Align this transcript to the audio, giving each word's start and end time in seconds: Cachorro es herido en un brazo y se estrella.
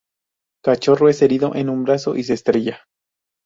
Cachorro 0.65 1.09
es 1.09 1.21
herido 1.21 1.53
en 1.53 1.69
un 1.69 1.83
brazo 1.83 2.15
y 2.15 2.23
se 2.23 2.33
estrella. 2.33 2.87